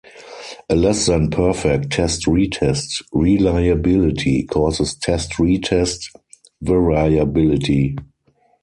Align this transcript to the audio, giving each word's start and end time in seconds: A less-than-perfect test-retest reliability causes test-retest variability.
A 0.67 0.75
less-than-perfect 0.75 1.91
test-retest 1.91 3.03
reliability 3.13 4.41
causes 4.47 4.95
test-retest 4.95 6.09
variability. 6.59 7.95